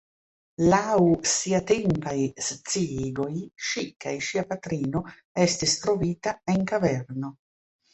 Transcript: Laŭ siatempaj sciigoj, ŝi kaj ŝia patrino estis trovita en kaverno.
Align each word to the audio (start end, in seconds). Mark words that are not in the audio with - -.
Laŭ 0.69 0.95
siatempaj 1.31 2.15
sciigoj, 2.47 3.29
ŝi 3.71 3.87
kaj 4.07 4.17
ŝia 4.33 4.49
patrino 4.57 5.07
estis 5.49 5.81
trovita 5.87 6.39
en 6.57 6.71
kaverno. 6.77 7.37